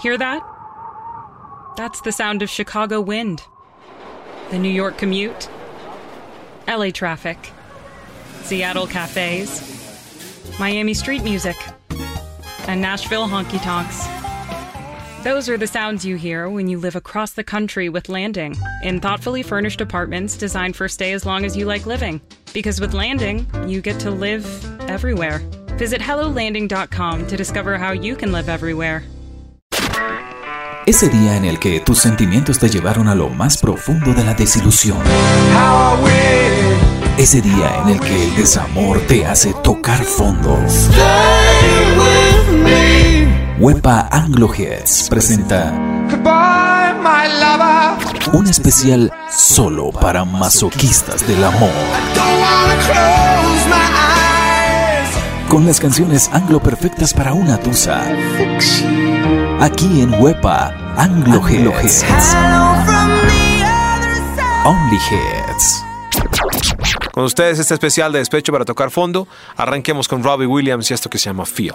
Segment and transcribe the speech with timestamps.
[0.00, 0.42] Hear that?
[1.76, 3.42] That's the sound of Chicago wind,
[4.50, 5.50] the New York commute,
[6.66, 7.36] LA traffic,
[8.42, 11.56] Seattle cafes, Miami street music,
[12.66, 14.06] and Nashville honky tonks.
[15.22, 19.00] Those are the sounds you hear when you live across the country with Landing in
[19.00, 22.22] thoughtfully furnished apartments designed for stay as long as you like living.
[22.54, 24.46] Because with Landing, you get to live
[24.88, 25.40] everywhere.
[25.76, 29.04] Visit HelloLanding.com to discover how you can live everywhere.
[30.90, 34.34] Ese día en el que tus sentimientos te llevaron a lo más profundo de la
[34.34, 34.98] desilusión.
[37.16, 40.58] Ese día en el que el desamor te hace tocar fondo.
[43.60, 44.50] Wepa Anglo
[45.08, 45.72] presenta
[48.32, 51.70] un especial solo para masoquistas del amor.
[55.50, 58.04] Con las canciones anglo perfectas para una tusa.
[59.58, 62.04] Aquí en Wepa Anglo Hits.
[64.64, 65.84] Only Hits.
[67.12, 69.26] Con ustedes este especial de despecho para tocar fondo.
[69.56, 71.74] Arranquemos con Robbie Williams y esto que se llama Feel.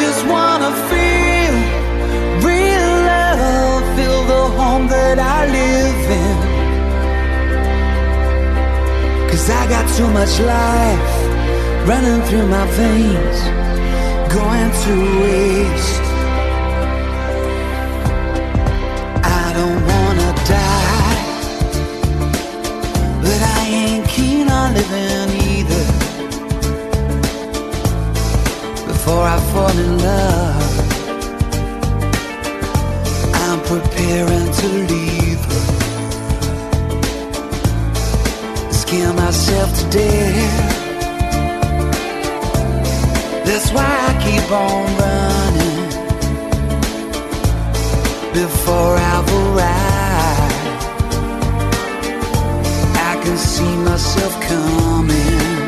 [0.00, 1.54] Just wanna feel
[2.46, 6.38] real love, feel the home that I live in.
[9.28, 11.10] Cause I got too much life
[11.88, 13.38] running through my veins,
[14.32, 16.07] going to waste.
[33.34, 35.64] I'm preparing to leave her.
[38.72, 40.76] Scare myself to death.
[43.44, 45.80] That's why I keep on running
[48.32, 50.54] before I've arrived.
[52.96, 55.67] I can see myself coming.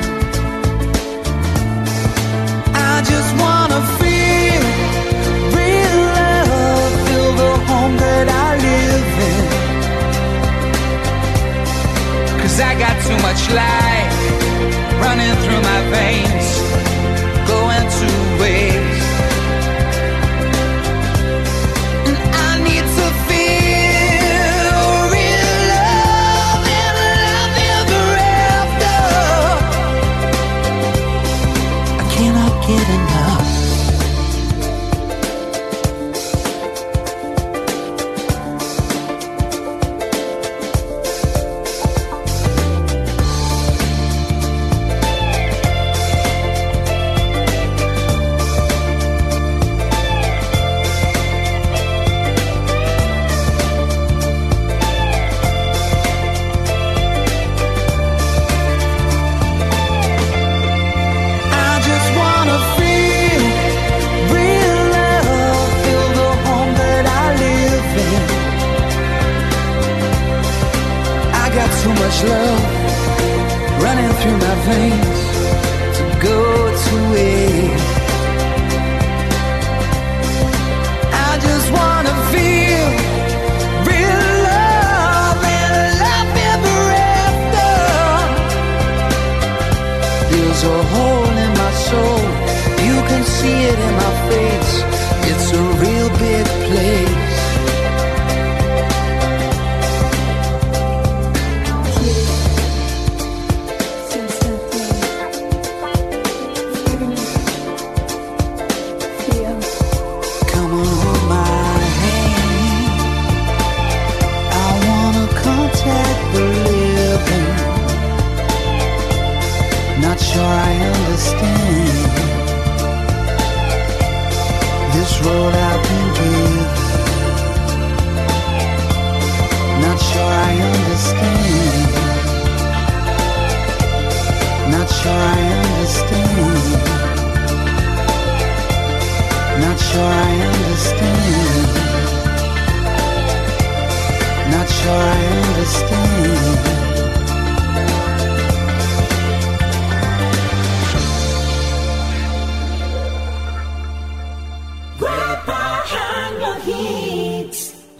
[7.91, 9.45] Home that I live in.
[12.41, 14.17] Cause I got too much life
[15.01, 16.49] running through my veins,
[17.49, 18.09] going to
[18.43, 18.80] waste.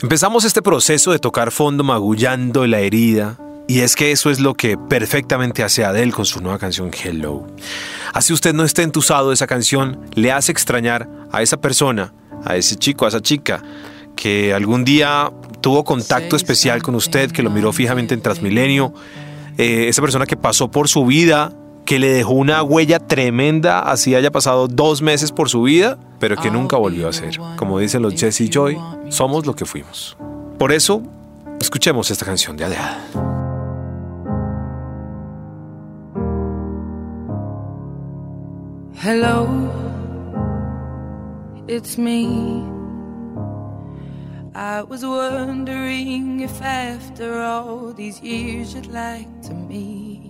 [0.03, 3.37] Empezamos este proceso de tocar fondo magullando la herida,
[3.69, 7.47] y es que eso es lo que perfectamente hace Adele con su nueva canción Hello.
[8.15, 12.15] Así usted no esté entusado de esa canción, le hace extrañar a esa persona,
[12.47, 13.63] a ese chico, a esa chica,
[14.17, 15.31] que algún día
[15.61, 18.95] tuvo contacto especial con usted, que lo miró fijamente en Transmilenio,
[19.59, 21.53] eh, esa persona que pasó por su vida,
[21.91, 26.37] que le dejó una huella tremenda, así haya pasado dos meses por su vida, pero
[26.37, 27.37] que nunca volvió a ser.
[27.57, 28.79] Como dicen los Jesse Joy,
[29.09, 30.17] somos lo que fuimos.
[30.57, 31.03] Por eso,
[31.61, 32.81] escuchemos esta canción de Adele.
[39.03, 39.49] Hello,
[41.67, 42.63] it's me.
[44.55, 50.30] I was wondering if after all these years you'd like to meet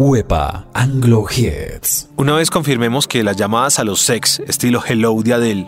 [0.00, 2.08] Huepa Anglo Hits.
[2.14, 5.66] Una vez confirmemos que las llamadas a los sex, estilo Hello de Adele,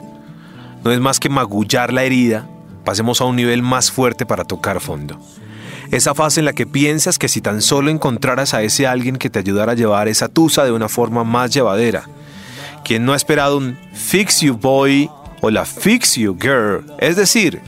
[0.85, 2.49] no es más que magullar la herida,
[2.85, 5.19] pasemos a un nivel más fuerte para tocar fondo.
[5.91, 9.31] Esa fase en la que piensas que si tan solo encontraras a ese alguien que
[9.31, 12.05] te ayudara a llevar esa tusa de una forma más llevadera.
[12.85, 15.11] Quien no ha esperado un fix you boy
[15.41, 17.61] o la fix you girl, es decir,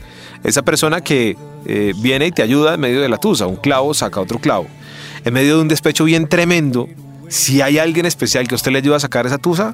[0.45, 3.93] esa persona que eh, viene y te ayuda en medio de la tusa, un clavo
[3.93, 4.67] saca otro clavo.
[5.25, 6.89] En medio de un despecho bien tremendo,
[7.29, 9.73] si hay alguien especial que usted le ayuda a sacar esa tusa,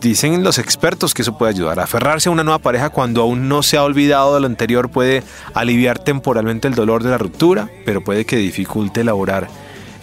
[0.00, 1.80] dicen los expertos que eso puede ayudar.
[1.80, 5.22] Aferrarse a una nueva pareja cuando aún no se ha olvidado de lo anterior puede
[5.52, 9.48] aliviar temporalmente el dolor de la ruptura, pero puede que dificulte elaborar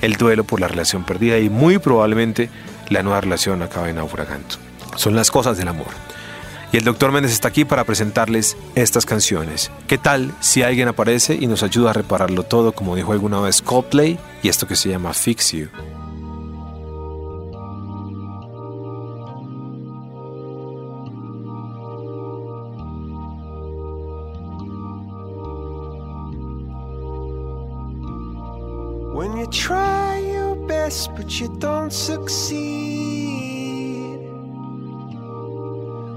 [0.02, 2.50] el duelo por la relación perdida y muy probablemente
[2.90, 4.56] la nueva relación acabe naufragando.
[4.96, 5.88] Son las cosas del amor.
[6.74, 9.72] Y el doctor Méndez está aquí para presentarles estas canciones.
[9.88, 13.62] ¿Qué tal si alguien aparece y nos ayuda a repararlo todo, como dijo alguna vez
[13.62, 15.68] Coldplay, y esto que se llama Fix You?
[29.14, 32.91] When you try your best but you don't succeed.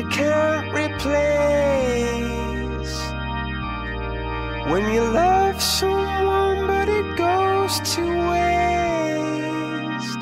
[0.00, 1.10] you can't replace
[4.70, 10.20] When you love someone but it goes to waste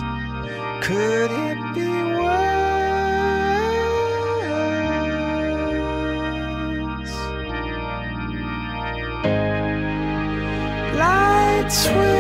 [0.83, 2.59] Could it be worse?
[10.99, 12.18] Lights will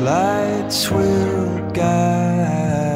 [0.00, 2.87] lights will guide.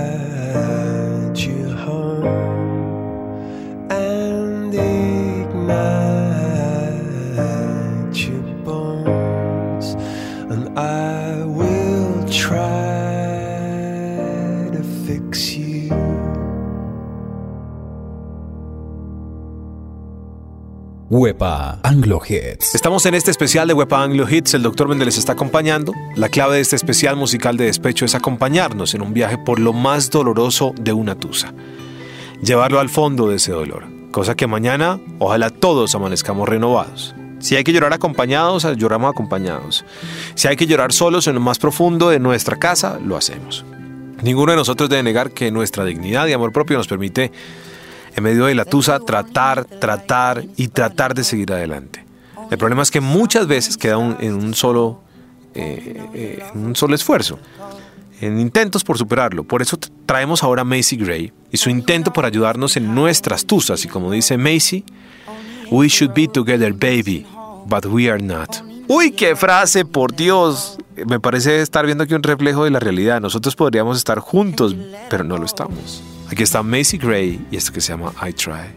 [21.22, 22.74] Huepa Anglo Hits.
[22.74, 24.88] Estamos en este especial de Wepa Anglo Hits, el Dr.
[24.88, 25.92] Méndez está acompañando.
[26.16, 29.72] La clave de este especial musical de despecho es acompañarnos en un viaje por lo
[29.72, 31.54] más doloroso de una tusa.
[32.42, 37.14] Llevarlo al fondo de ese dolor, cosa que mañana ojalá todos amanezcamos renovados.
[37.38, 39.84] Si hay que llorar acompañados, lloramos acompañados.
[40.34, 43.64] Si hay que llorar solos en lo más profundo de nuestra casa, lo hacemos.
[44.22, 47.30] Ninguno de nosotros debe negar que nuestra dignidad y amor propio nos permite
[48.14, 52.04] en medio de la tusa, tratar, tratar y tratar de seguir adelante.
[52.50, 55.00] El problema es que muchas veces queda en, un solo,
[55.54, 57.38] eh, eh, un solo esfuerzo,
[58.20, 59.44] en intentos por superarlo.
[59.44, 63.84] Por eso traemos ahora a Macy Gray y su intento por ayudarnos en nuestras tusas.
[63.84, 64.84] Y como dice Macy,
[65.72, 67.26] We should be together, baby,
[67.66, 68.62] but we are not.
[68.88, 70.76] Uy, qué frase, por Dios.
[71.06, 73.22] Me parece estar viendo aquí un reflejo de la realidad.
[73.22, 74.76] Nosotros podríamos estar juntos,
[75.08, 76.02] pero no lo estamos.
[76.32, 78.72] Aquí está Macy Gray y esto que se llama I Try.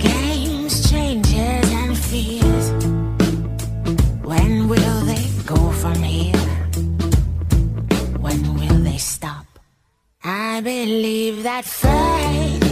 [0.00, 2.70] Games, changes, and fears.
[4.24, 6.34] When will they go from here?
[8.18, 9.44] When will they stop?
[10.24, 12.64] I believe that fate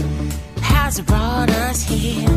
[0.63, 2.27] has brought us here,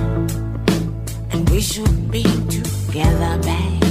[1.31, 3.84] and we should be together, babe.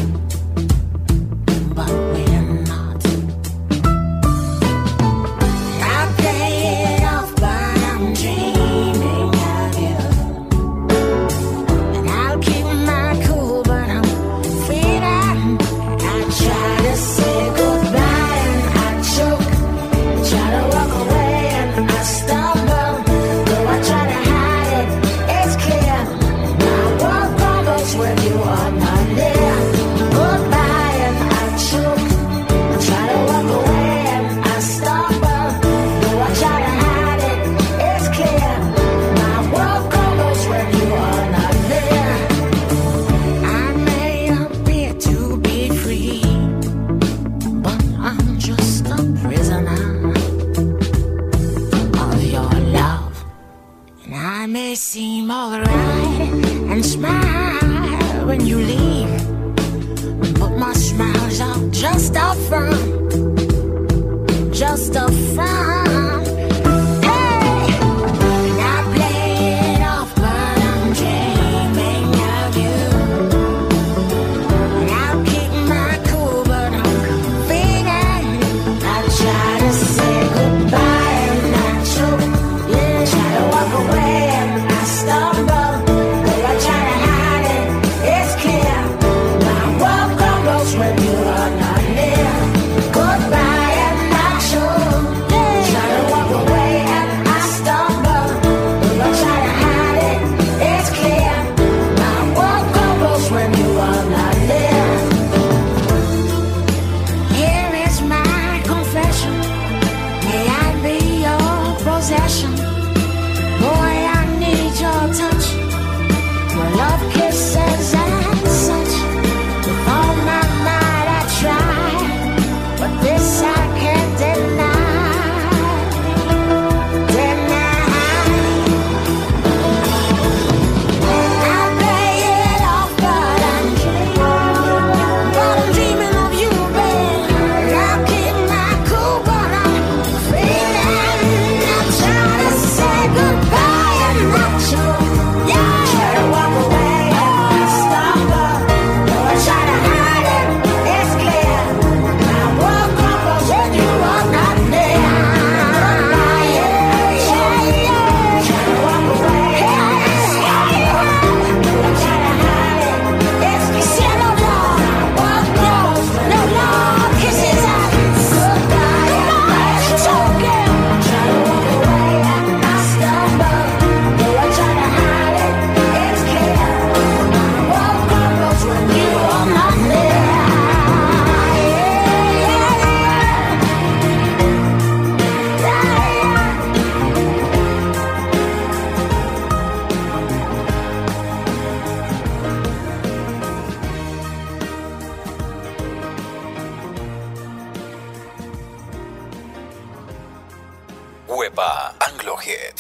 [112.33, 112.72] Possession?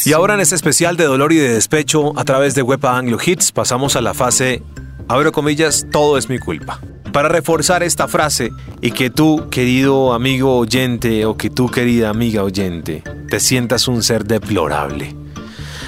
[0.05, 3.17] Y ahora en este especial de dolor y de despecho a través de Wepa Anglo
[3.23, 4.61] Hits pasamos a la fase,
[5.07, 6.79] abro comillas, todo es mi culpa.
[7.13, 12.43] Para reforzar esta frase y que tú, querido amigo oyente o que tú, querida amiga
[12.43, 15.15] oyente, te sientas un ser deplorable.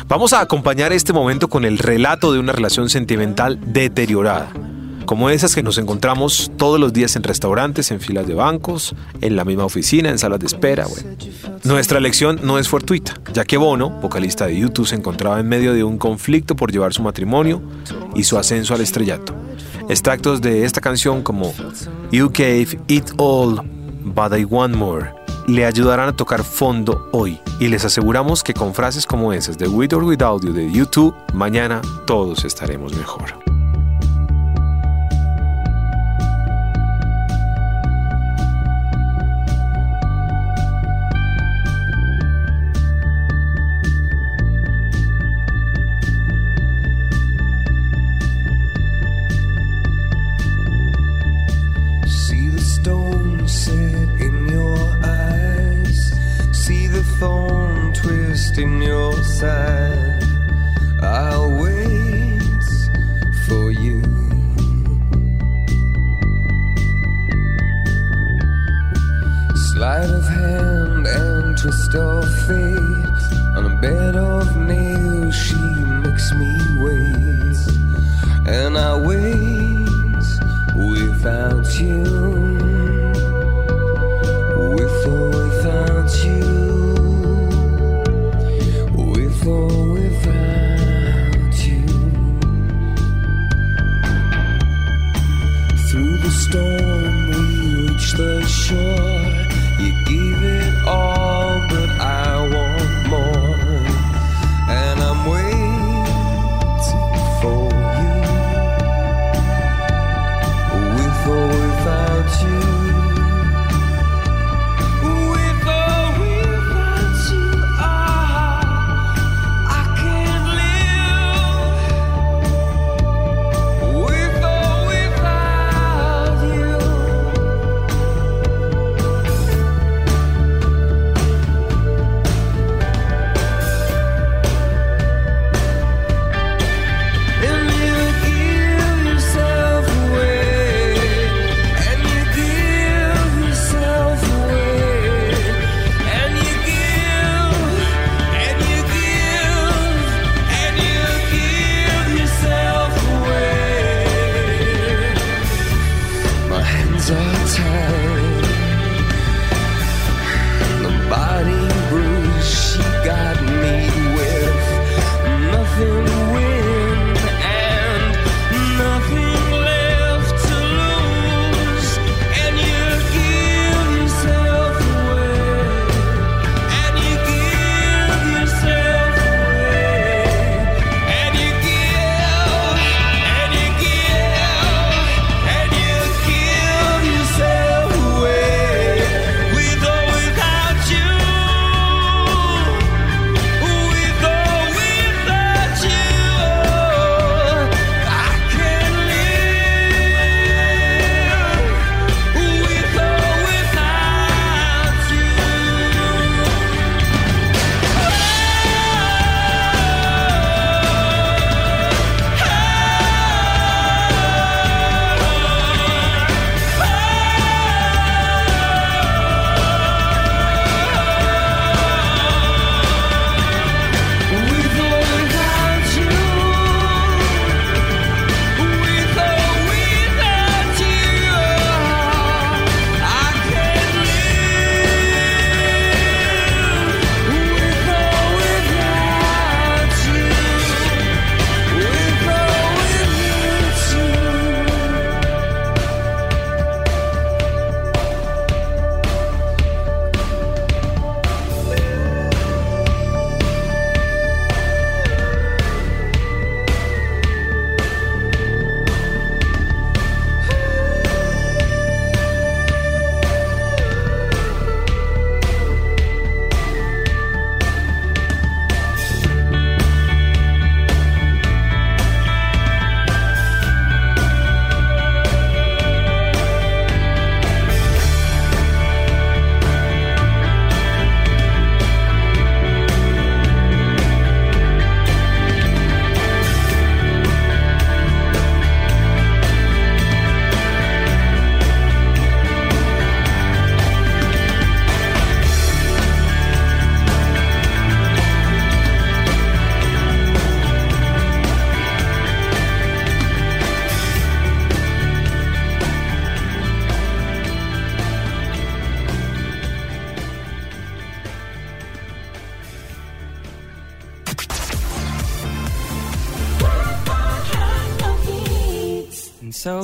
[0.07, 4.51] Vamos a acompañar este momento con el relato de una relación sentimental deteriorada
[5.05, 9.35] como esas que nos encontramos todos los días en restaurantes, en filas de bancos, en
[9.35, 10.85] la misma oficina, en salas de espera.
[11.63, 15.73] Nuestra elección no es fortuita, ya que Bono, vocalista de YouTube, se encontraba en medio
[15.73, 17.61] de un conflicto por llevar su matrimonio
[18.15, 19.35] y su ascenso al estrellato.
[19.89, 21.53] Extractos de esta canción como
[22.11, 23.61] You Gave It All,
[24.03, 28.73] But I Want More le ayudarán a tocar fondo hoy y les aseguramos que con
[28.73, 33.44] frases como esas de With or Without You de YouTube, mañana todos estaremos mejor.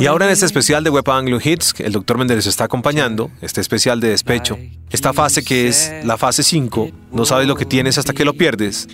[0.02, 2.18] Y ahora en este especial de Web Anglo Hits, el Dr.
[2.18, 4.58] Méndez está acompañando, este especial de despecho,
[4.90, 8.34] esta fase que es la fase 5, no sabes lo que tienes hasta que lo
[8.34, 8.88] pierdes.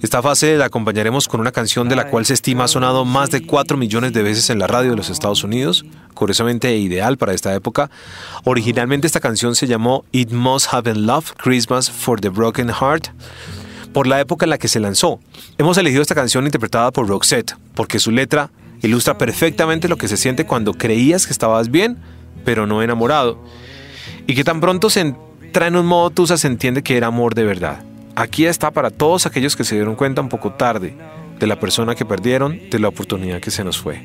[0.00, 3.30] Esta fase la acompañaremos con una canción de la cual se estima ha sonado más
[3.30, 7.34] de 4 millones de veces en la radio de los Estados Unidos, curiosamente ideal para
[7.34, 7.90] esta época.
[8.44, 13.08] Originalmente esta canción se llamó It Must Have Been Love, Christmas for the Broken Heart,
[13.92, 15.20] por la época en la que se lanzó.
[15.58, 18.48] Hemos elegido esta canción interpretada por Roxette, porque su letra
[18.82, 21.98] ilustra perfectamente lo que se siente cuando creías que estabas bien,
[22.44, 23.42] pero no enamorado.
[24.26, 27.34] Y que tan pronto se entra en un modo tusa se entiende que era amor
[27.34, 27.84] de verdad.
[28.14, 30.94] Aquí está para todos aquellos que se dieron cuenta un poco tarde
[31.38, 34.00] de la persona que perdieron, de la oportunidad que se nos fue.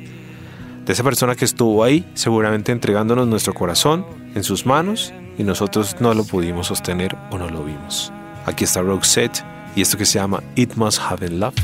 [0.84, 4.04] De esa persona que estuvo ahí, seguramente entregándonos nuestro corazón
[4.34, 8.12] en sus manos y nosotros no lo pudimos sostener o no lo vimos.
[8.46, 9.44] Aquí está Roxette
[9.76, 11.54] y esto que se llama It Must Have Been Love.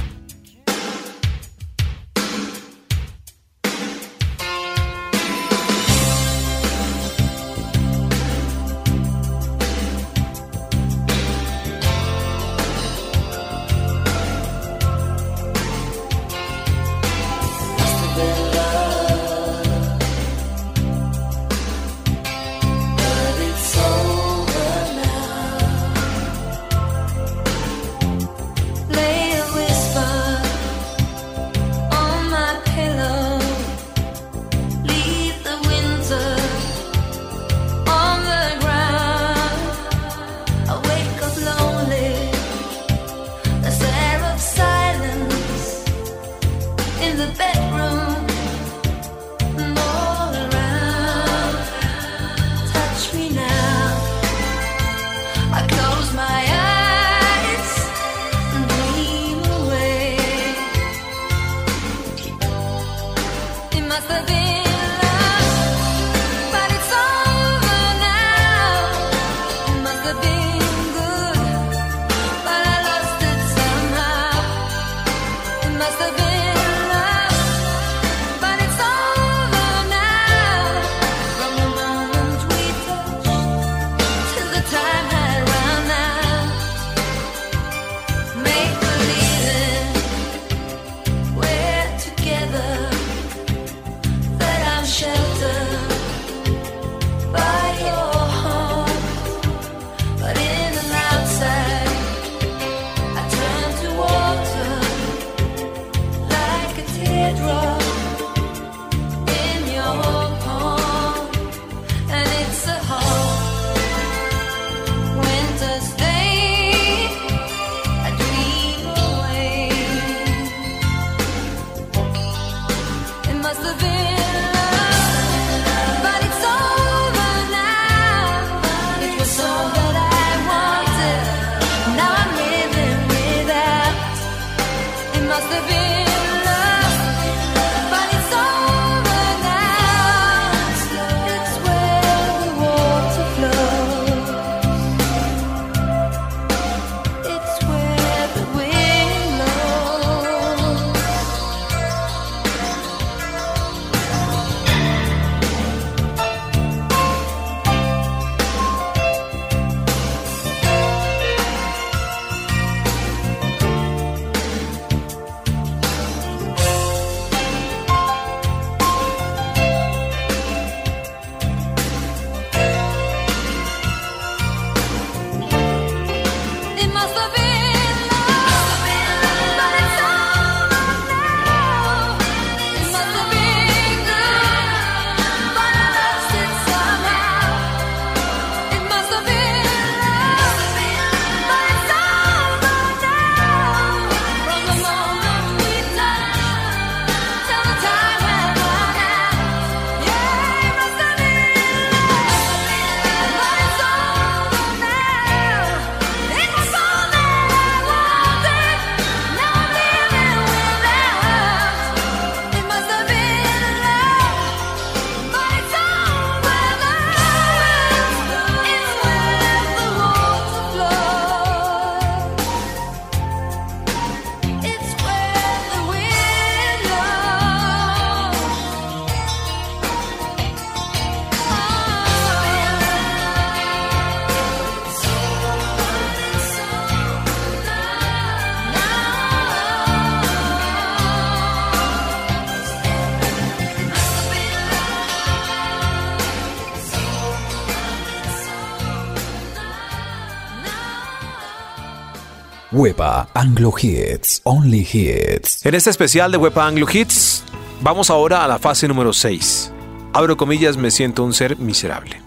[252.89, 255.67] Huepa Anglo Hits, Only Hits.
[255.67, 257.45] En este especial de Huepa Anglo Hits,
[257.83, 259.71] vamos ahora a la fase número 6.
[260.15, 262.23] Abro comillas, me siento un ser miserable.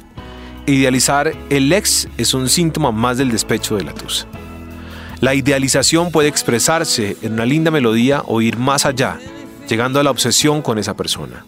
[0.68, 4.28] Idealizar el ex es un síntoma más del despecho de la tusa.
[5.20, 9.18] La idealización puede expresarse en una linda melodía o ir más allá,
[9.68, 11.44] llegando a la obsesión con esa persona.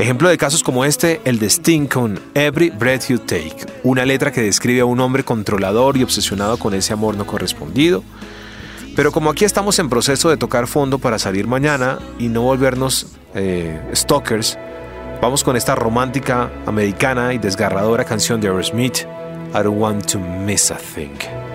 [0.00, 4.32] Ejemplo de casos como este, el de Sting con Every Breath You Take, una letra
[4.32, 8.02] que describe a un hombre controlador y obsesionado con ese amor no correspondido.
[8.96, 13.08] Pero como aquí estamos en proceso de tocar fondo para salir mañana y no volvernos
[13.34, 14.56] eh, stalkers,
[15.20, 19.00] vamos con esta romántica, americana y desgarradora canción de Aerosmith,
[19.50, 21.49] I Don't Want to Miss a Thing.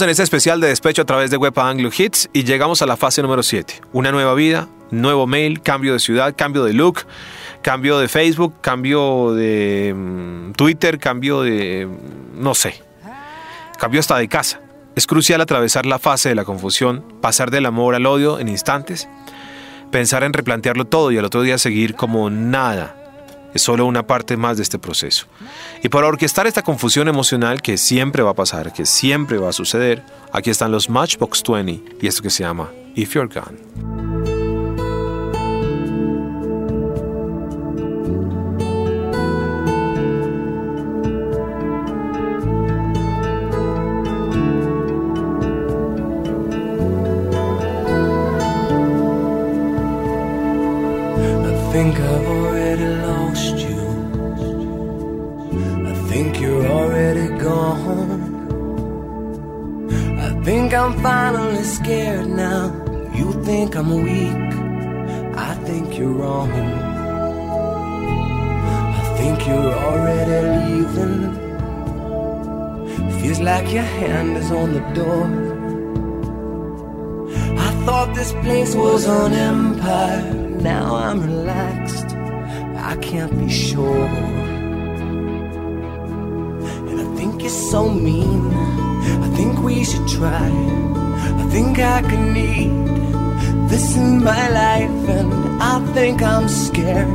[0.00, 2.96] En este especial de despecho a través de Wepa Anglo Hits y llegamos a la
[2.96, 3.82] fase número 7.
[3.92, 7.00] Una nueva vida, nuevo mail, cambio de ciudad, cambio de look,
[7.60, 11.86] cambio de Facebook, cambio de mm, Twitter, cambio de...
[11.86, 12.82] mm, no sé.
[13.78, 14.60] Cambio hasta de casa.
[14.96, 19.10] Es crucial atravesar la fase de la confusión, pasar del amor al odio en instantes,
[19.90, 23.01] pensar en replantearlo todo y al otro día seguir como nada.
[23.54, 25.26] Es solo una parte más de este proceso.
[25.82, 29.52] Y para orquestar esta confusión emocional que siempre va a pasar, que siempre va a
[29.52, 34.11] suceder, aquí están los Matchbox 20 y esto que se llama If You're Gone.
[61.82, 62.66] Scared now.
[63.12, 64.52] You think I'm weak.
[65.48, 66.50] I think you're wrong.
[69.00, 71.18] I think you're already leaving.
[73.18, 75.24] Feels like your hand is on the door.
[77.66, 80.34] I thought this place was an empire.
[80.70, 82.10] Now I'm relaxed.
[82.90, 84.08] I can't be sure.
[86.90, 88.52] And I think you're so mean.
[89.26, 91.01] I think we should try.
[91.52, 92.70] Think I could need
[93.68, 95.08] this in my life.
[95.16, 97.06] And I think I'm scared.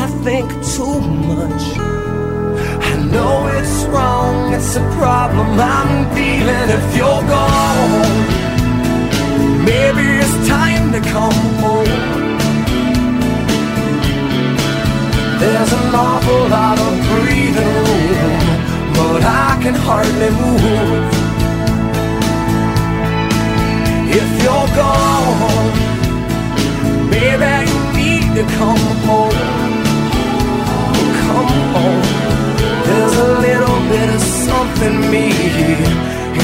[0.00, 1.00] I think too
[1.32, 1.64] much.
[2.90, 4.52] I know it's wrong.
[4.52, 7.92] It's a problem I'm feeling if you're gone.
[9.64, 12.02] Maybe it's time to come home.
[15.40, 18.40] There's an awful lot of breathing room,
[18.92, 21.11] but I can hardly move.
[24.14, 25.72] If you're gone,
[27.10, 29.38] baby, you need to come home.
[31.24, 32.02] Come home.
[32.86, 35.26] There's a little bit of something me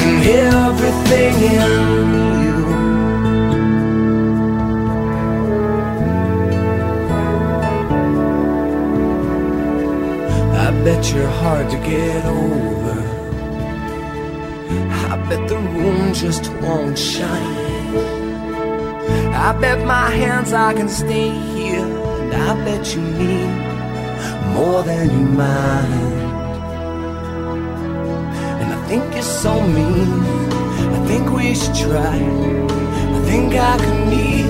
[0.03, 1.71] in everything in
[2.43, 2.59] you.
[10.63, 12.68] I bet you're hard to get over.
[16.13, 17.69] Just won't shine.
[19.33, 21.85] I bet my hands I can stay here,
[22.21, 23.49] and I bet you need
[24.53, 25.93] more than you mind.
[28.61, 30.21] And I think you're so mean.
[30.95, 32.17] I think we should try.
[33.17, 34.49] I think I could need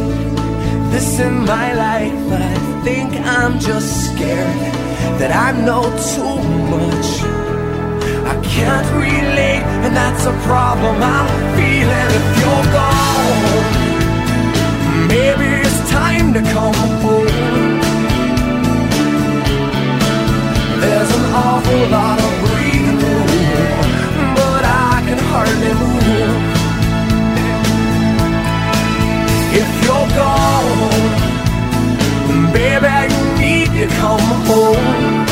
[0.91, 2.31] this in my life.
[2.31, 4.73] I think I'm just scared
[5.19, 5.83] that I know
[6.13, 6.35] too
[6.75, 7.18] much.
[8.59, 13.39] I can't relate, and that's a problem I'm feeling if you're gone.
[15.07, 17.79] Maybe it's time to come home.
[20.81, 23.27] There's an awful lot of breathing room,
[24.35, 26.43] but I can hardly move.
[29.61, 31.13] If you're gone,
[32.51, 35.25] baby, you need to come home.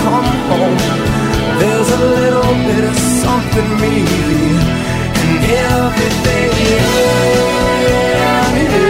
[0.00, 1.31] Come home.
[1.62, 3.98] There's a little bit of something me
[5.28, 6.82] in everything in
[8.62, 8.80] you.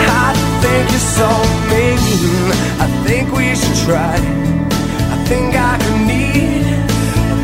[0.00, 0.32] I
[0.62, 1.30] think you're so
[1.68, 2.00] mean.
[2.80, 4.55] I think we should try.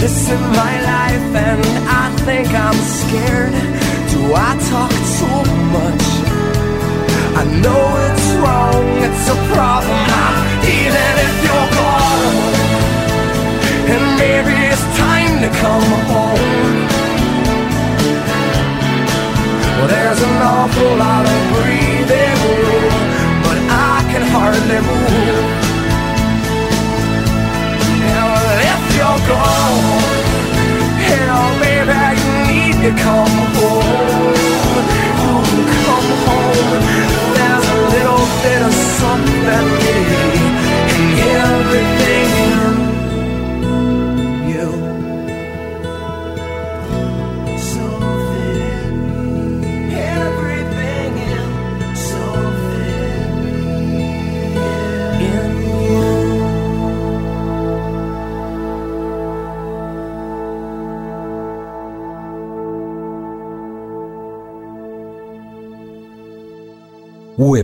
[0.02, 3.54] This is my life, and I think I'm scared.
[4.10, 5.42] Do I talk too
[5.76, 6.06] much?
[7.40, 10.02] I know it's wrong, it's a problem.
[10.26, 12.24] I'm feeling if you're gone,
[13.92, 16.74] and maybe it's time to come home.
[19.76, 22.94] Well, there's an awful lot of breathing room,
[23.46, 25.61] but I can hardly move.
[29.28, 30.02] Gone,
[31.08, 34.34] hell, baby, you need to come home.
[35.24, 35.42] Oh,
[35.84, 36.70] come home.
[37.36, 39.81] There's a little bit of something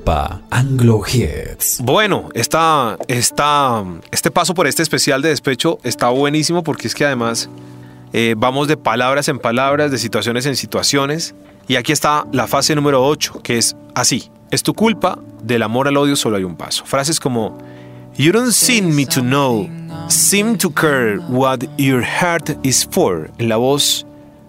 [0.09, 1.81] Anglo Hits.
[1.83, 7.05] Bueno, esta, esta, este paso por este especial de despecho está buenísimo porque es que
[7.05, 7.51] además
[8.13, 11.35] eh, vamos de palabras en palabras, de situaciones en situaciones.
[11.67, 14.31] Y aquí está la fase número 8, que es así.
[14.51, 16.87] Es tu culpa, del amor al odio solo hay un paso.
[16.87, 17.59] Frases como,
[18.17, 19.69] You don't seem me to know,
[20.09, 24.07] seem to care what your heart is for, en la voz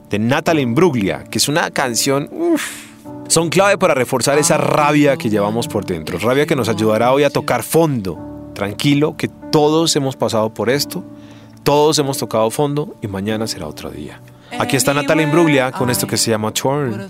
[0.09, 2.29] de Natalie Imbruglia, que es una canción...
[3.29, 7.23] son clave para reforzar esa rabia que llevamos por dentro, rabia que nos ayudará hoy
[7.23, 8.17] a tocar fondo.
[8.55, 11.03] Tranquilo, que todos hemos pasado por esto,
[11.63, 14.19] todos hemos tocado fondo y mañana será otro día.
[14.59, 17.09] Aquí está Natalia Imbruglia con esto que se llama Torn.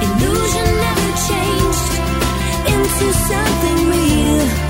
[0.00, 1.92] Illusion never changed
[2.66, 4.67] into something real.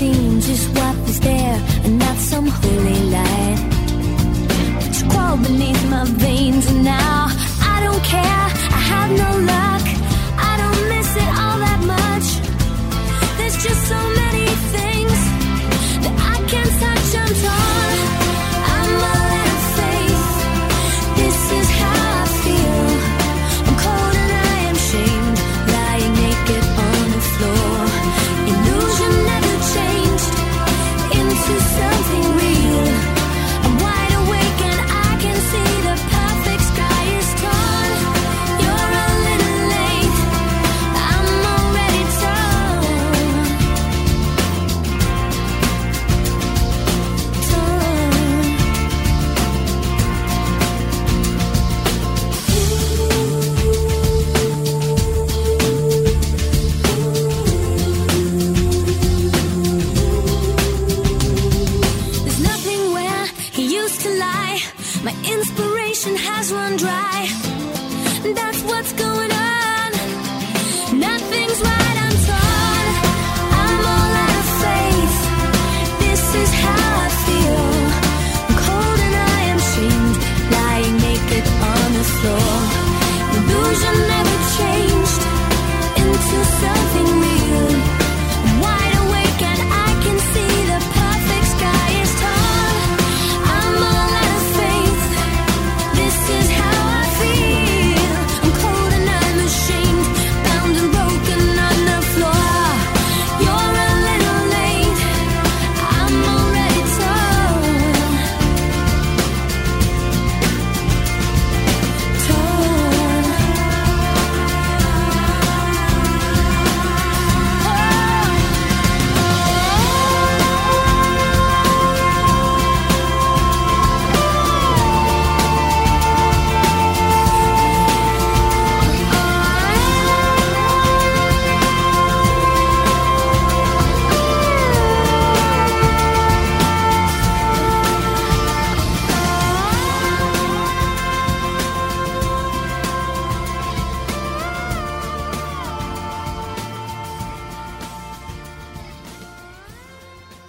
[0.00, 3.60] Seen just what was there and not some holy light.
[4.86, 5.79] It's crawled beneath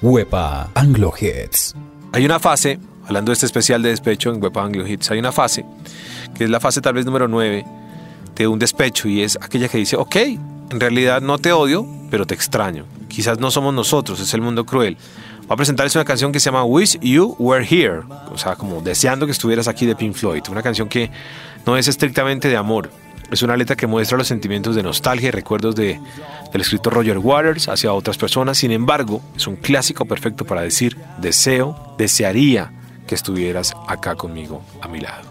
[0.01, 1.75] Huepa Anglo Hits.
[2.11, 5.31] Hay una fase, hablando de este especial de despecho en Web Anglo Hits, hay una
[5.31, 5.63] fase,
[6.35, 7.63] que es la fase tal vez número 9
[8.35, 12.25] de un despecho y es aquella que dice, ok, en realidad no te odio, pero
[12.25, 12.85] te extraño.
[13.09, 14.97] Quizás no somos nosotros, es el mundo cruel.
[15.49, 18.81] Va a presentarles una canción que se llama Wish You Were Here, o sea, como
[18.81, 20.41] deseando que estuvieras aquí de Pink Floyd.
[20.49, 21.11] Una canción que
[21.67, 22.89] no es estrictamente de amor,
[23.31, 25.99] es una letra que muestra los sentimientos de nostalgia y recuerdos de,
[26.51, 28.57] del escritor Roger Waters hacia otras personas.
[28.57, 32.71] Sin embargo, es un clásico perfecto para decir deseo, desearía
[33.07, 35.30] que estuvieras acá conmigo, a mi lado.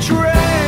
[0.00, 0.67] Train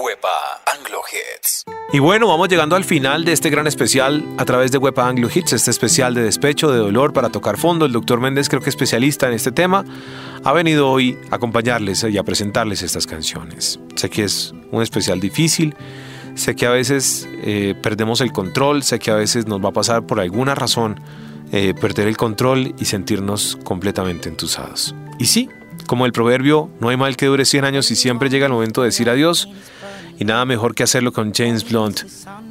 [0.00, 1.64] Huepa Anglo Hits.
[1.92, 5.28] Y bueno, vamos llegando al final de este gran especial a través de Wepa Anglo
[5.32, 7.84] Hits, este especial de despecho, de dolor para tocar fondo.
[7.84, 9.84] El doctor Méndez, creo que especialista en este tema,
[10.42, 13.78] ha venido hoy a acompañarles y a presentarles estas canciones.
[13.96, 15.76] Sé que es un especial difícil,
[16.34, 19.72] sé que a veces eh, perdemos el control, sé que a veces nos va a
[19.72, 20.98] pasar por alguna razón
[21.52, 24.94] eh, perder el control y sentirnos completamente entusados.
[25.18, 25.50] Y sí,
[25.86, 28.82] como el proverbio, no hay mal que dure 100 años y siempre llega el momento
[28.82, 29.48] de decir adiós.
[30.20, 32.02] Y nada mejor que hacerlo con James Blunt,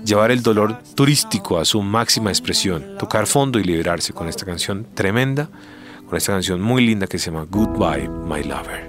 [0.03, 4.87] llevar el dolor turístico a su máxima expresión, tocar fondo y liberarse con esta canción
[4.95, 5.47] tremenda,
[6.07, 8.88] con esta canción muy linda que se llama Goodbye, My Lover.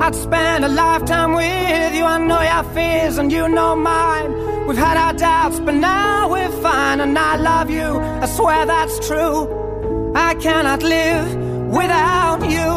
[0.00, 2.04] I'd spend a lifetime with you.
[2.04, 4.66] I know your fears and you know mine.
[4.66, 7.00] We've had our doubts, but now we're fine.
[7.00, 7.98] And I love you.
[8.24, 10.12] I swear that's true.
[10.14, 11.34] I cannot live
[11.70, 12.70] without you.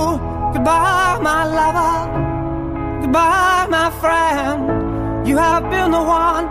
[0.54, 3.02] Goodbye, my lover.
[3.02, 5.28] Goodbye, my friend.
[5.28, 6.46] You have been the one.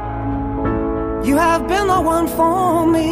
[1.24, 3.11] You have been the one for me.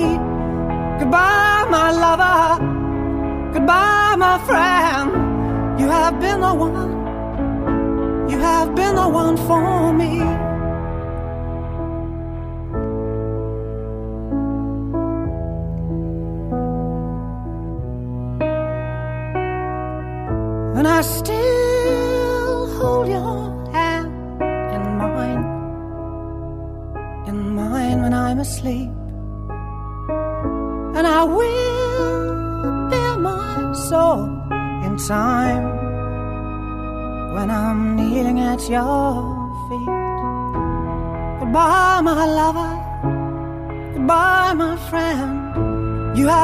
[1.00, 3.52] Goodbye, my lover.
[3.52, 5.80] Goodbye, my friend.
[5.80, 6.95] You have been the one.
[8.28, 10.45] You have been the one for me.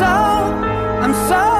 [0.00, 1.59] so, I'm so